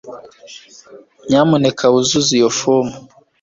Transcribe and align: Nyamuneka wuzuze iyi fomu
Nyamuneka 1.27 1.83
wuzuze 1.91 2.31
iyi 2.37 2.49
fomu 2.59 2.93